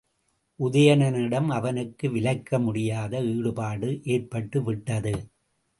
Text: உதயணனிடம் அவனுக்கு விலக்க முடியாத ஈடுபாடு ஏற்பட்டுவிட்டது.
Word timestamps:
உதயணனிடம் 0.59 1.47
அவனுக்கு 1.47 2.11
விலக்க 2.11 2.59
முடியாத 2.59 3.21
ஈடுபாடு 3.25 3.91
ஏற்பட்டுவிட்டது. 4.05 5.13